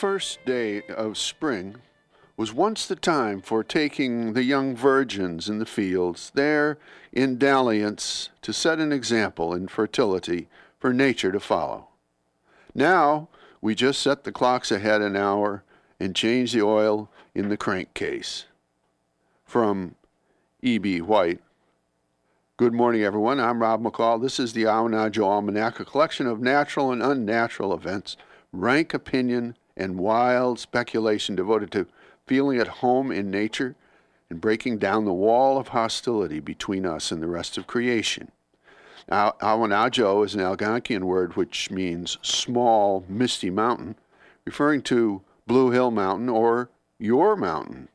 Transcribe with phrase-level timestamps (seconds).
[0.00, 1.76] First day of spring
[2.34, 6.78] was once the time for taking the young virgins in the fields, there
[7.12, 10.48] in dalliance to set an example in fertility
[10.78, 11.88] for nature to follow.
[12.74, 13.28] Now
[13.60, 15.64] we just set the clocks ahead an hour
[16.00, 18.46] and change the oil in the crankcase.
[19.44, 19.96] From
[20.62, 21.02] E.B.
[21.02, 21.42] White.
[22.56, 23.38] Good morning, everyone.
[23.38, 24.22] I'm Rob McCall.
[24.22, 28.16] This is the Awanadjo Almanac, a collection of natural and unnatural events,
[28.50, 31.86] rank opinion, and wild speculation devoted to
[32.26, 33.74] feeling at home in nature
[34.28, 38.30] and breaking down the wall of hostility between us and the rest of creation.
[39.08, 43.96] Now, Awanadjo is an Algonquian word which means small, misty mountain,
[44.44, 47.88] referring to Blue Hill Mountain or your mountain.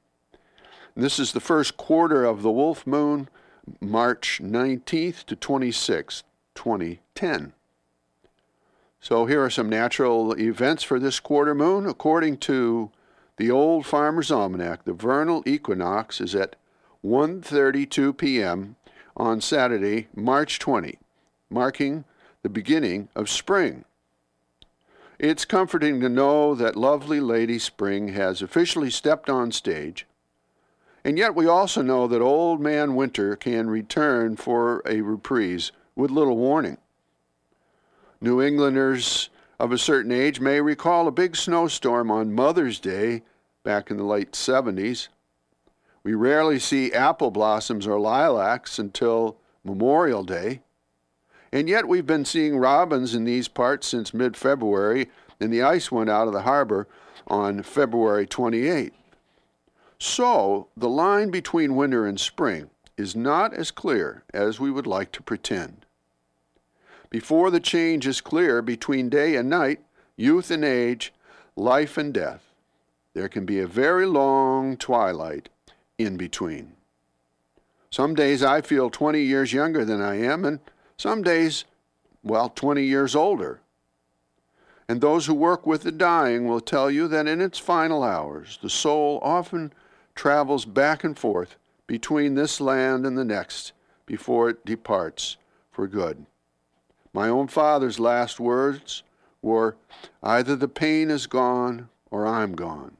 [0.96, 3.30] And this is the first quarter of the wolf moon,
[3.80, 6.24] March 19th to 26th,
[6.56, 7.54] 2010.
[9.06, 11.86] So here are some natural events for this quarter moon.
[11.86, 12.90] According to
[13.38, 16.56] the Old Farmer's Almanac, the vernal equinox is at
[17.06, 18.78] 1:32 p.m.
[19.16, 20.98] on Saturday, March 20,
[21.52, 22.04] marking
[22.42, 23.86] the beginning of spring.
[25.20, 30.08] It's comforting to know that lovely Lady Spring has officially stepped on stage.
[31.04, 36.10] And yet we also know that Old Man Winter can return for a reprise with
[36.10, 36.80] little warning.
[38.22, 43.24] New Englanders of a certain age may recall a big snowstorm on Mother's Day
[43.64, 45.10] back in the late 70s.
[46.04, 50.62] We rarely see apple blossoms or lilacs until Memorial Day.
[51.52, 55.92] And yet we've been seeing robins in these parts since mid February, and the ice
[55.92, 56.88] went out of the harbor
[57.28, 58.94] on February 28.
[59.98, 65.12] So the line between winter and spring is not as clear as we would like
[65.14, 65.86] to pretend.
[67.10, 69.80] Before the change is clear between day and night,
[70.16, 71.14] youth and age,
[71.56, 72.52] life and death,
[73.14, 75.50] there can be a very long twilight
[75.98, 76.74] in between.
[77.90, 80.60] Some days I feel 20 years younger than I am, and
[80.98, 81.64] some days,
[82.24, 83.62] well, 20 years older.
[84.88, 88.60] And those who work with the dying will tell you that in its final hours,
[88.62, 89.72] the soul often
[90.14, 91.56] travels back and forth
[91.88, 93.72] between this land and the next
[94.06, 95.38] before it departs
[95.72, 96.26] for good.
[97.16, 99.02] My own father's last words
[99.42, 99.78] were
[100.22, 102.98] either the pain is gone or I'm gone.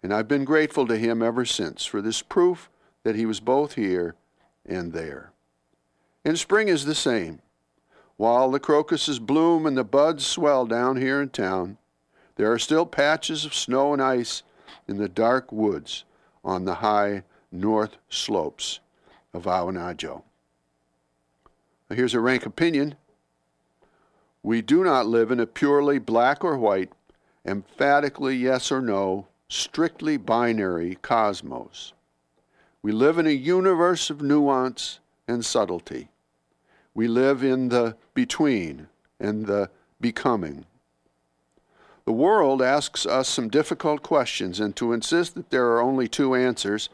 [0.00, 2.70] And I've been grateful to him ever since for this proof
[3.02, 4.14] that he was both here
[4.64, 5.32] and there.
[6.24, 7.40] And spring is the same.
[8.16, 11.78] While the crocuses bloom and the buds swell down here in town,
[12.36, 14.44] there are still patches of snow and ice
[14.86, 16.04] in the dark woods
[16.44, 18.78] on the high north slopes
[19.34, 20.22] of Awanadjo.
[21.90, 22.96] Here's a rank opinion.
[24.42, 26.92] We do not live in a purely black or white,
[27.46, 31.94] emphatically yes or no, strictly binary cosmos.
[32.82, 36.10] We live in a universe of nuance and subtlety.
[36.94, 38.88] We live in the between
[39.18, 40.66] and the becoming.
[42.04, 46.34] The world asks us some difficult questions, and to insist that there are only two
[46.34, 46.90] answers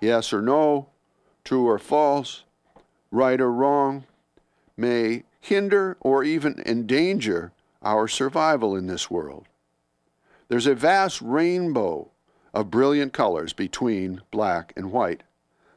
[0.00, 0.88] yes or no,
[1.44, 2.44] true or false,
[3.10, 4.04] right or wrong
[4.78, 7.52] may hinder or even endanger
[7.82, 9.46] our survival in this world.
[10.48, 12.10] There's a vast rainbow
[12.54, 15.22] of brilliant colors between black and white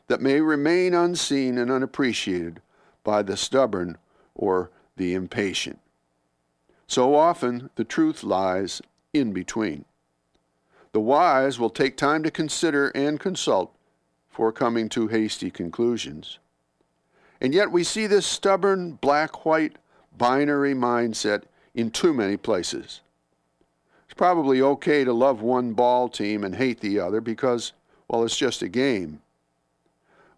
[0.07, 2.61] that may remain unseen and unappreciated
[3.03, 3.97] by the stubborn
[4.35, 5.79] or the impatient.
[6.87, 8.81] So often the truth lies
[9.13, 9.85] in between.
[10.91, 13.73] The wise will take time to consider and consult
[14.29, 16.39] for coming to hasty conclusions.
[17.41, 19.77] And yet we see this stubborn black white
[20.17, 21.43] binary mindset
[21.73, 23.01] in too many places.
[24.05, 27.73] It's probably okay to love one ball team and hate the other because,
[28.07, 29.21] well, it's just a game.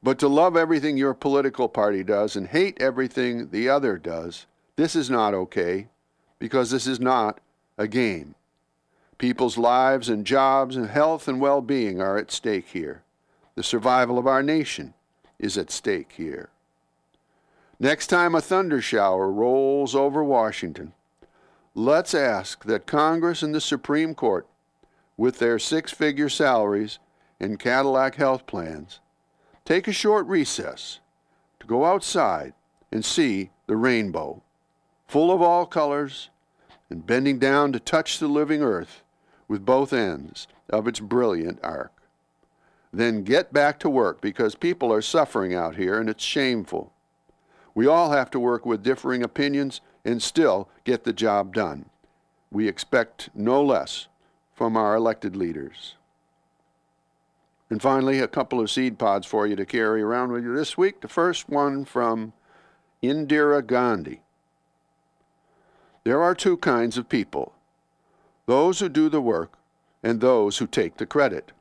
[0.01, 4.45] But to love everything your political party does and hate everything the other does,
[4.75, 5.87] this is not okay
[6.39, 7.39] because this is not
[7.77, 8.35] a game.
[9.17, 13.03] People's lives and jobs and health and well being are at stake here.
[13.55, 14.93] The survival of our nation
[15.39, 16.49] is at stake here.
[17.79, 20.93] Next time a thunder shower rolls over Washington,
[21.73, 24.47] let's ask that Congress and the Supreme Court,
[25.17, 26.99] with their six figure salaries
[27.39, 28.99] and Cadillac health plans,
[29.65, 30.99] take a short recess
[31.59, 32.53] to go outside
[32.91, 34.43] and see the rainbow,
[35.07, 36.29] full of all colors
[36.89, 39.01] and bending down to touch the living earth
[39.47, 41.91] with both ends of its brilliant arc.
[42.91, 46.93] Then get back to work because people are suffering out here and it's shameful.
[47.75, 51.85] We all have to work with differing opinions and still get the job done.
[52.51, 54.07] we expect no less
[54.53, 55.95] from our elected leaders.
[57.71, 60.77] And finally, a couple of seed pods for you to carry around with you this
[60.77, 61.01] week.
[61.01, 62.33] The first one from
[63.01, 64.21] Indira Gandhi.
[66.03, 67.53] There are two kinds of people
[68.45, 69.53] those who do the work
[70.03, 71.53] and those who take the credit.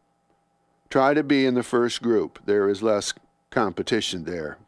[0.90, 3.14] Try to be in the first group, there is less
[3.50, 4.58] competition there.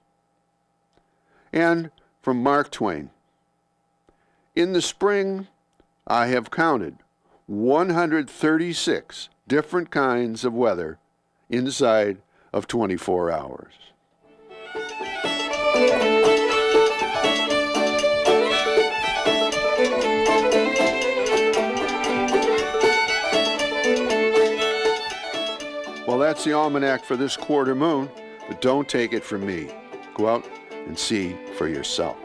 [1.55, 3.11] And from Mark Twain
[4.57, 5.47] In the spring,
[6.05, 6.97] I have counted
[7.47, 10.99] 136 different kinds of weather
[11.49, 12.19] inside
[12.53, 13.73] of 24 hours.
[26.05, 28.11] Well, that's the almanac for this quarter moon,
[28.49, 29.69] but don't take it from me.
[30.15, 30.45] Go out
[30.87, 32.19] and see for yourself.